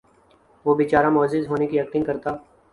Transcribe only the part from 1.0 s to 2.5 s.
معزز ہونے کی ایکٹنگ کرتا